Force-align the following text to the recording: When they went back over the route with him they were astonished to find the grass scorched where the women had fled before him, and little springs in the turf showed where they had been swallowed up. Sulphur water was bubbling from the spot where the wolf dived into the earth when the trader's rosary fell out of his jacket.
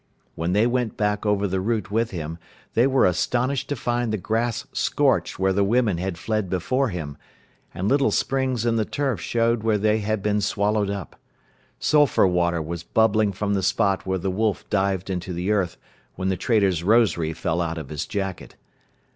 When 0.33 0.53
they 0.53 0.65
went 0.65 0.97
back 0.97 1.27
over 1.27 1.45
the 1.47 1.61
route 1.61 1.91
with 1.91 2.09
him 2.09 2.39
they 2.73 2.87
were 2.87 3.05
astonished 3.05 3.69
to 3.69 3.75
find 3.75 4.11
the 4.11 4.17
grass 4.17 4.65
scorched 4.73 5.37
where 5.37 5.53
the 5.53 5.63
women 5.63 5.99
had 5.99 6.17
fled 6.17 6.49
before 6.49 6.89
him, 6.89 7.17
and 7.71 7.87
little 7.87 8.09
springs 8.09 8.65
in 8.65 8.77
the 8.77 8.83
turf 8.83 9.21
showed 9.21 9.61
where 9.61 9.77
they 9.77 9.99
had 9.99 10.23
been 10.23 10.41
swallowed 10.41 10.89
up. 10.89 11.19
Sulphur 11.79 12.25
water 12.25 12.63
was 12.63 12.81
bubbling 12.81 13.31
from 13.31 13.53
the 13.53 13.61
spot 13.61 14.03
where 14.07 14.17
the 14.17 14.31
wolf 14.31 14.67
dived 14.71 15.11
into 15.11 15.33
the 15.33 15.51
earth 15.51 15.77
when 16.15 16.29
the 16.29 16.35
trader's 16.35 16.81
rosary 16.83 17.31
fell 17.31 17.61
out 17.61 17.77
of 17.77 17.89
his 17.89 18.07
jacket. 18.07 18.55